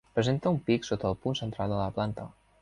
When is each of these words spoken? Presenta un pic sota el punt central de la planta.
Presenta 0.13 0.51
un 0.53 0.57
pic 0.69 0.87
sota 0.87 1.11
el 1.11 1.19
punt 1.27 1.39
central 1.41 1.75
de 1.75 1.79
la 1.83 1.93
planta. 1.99 2.27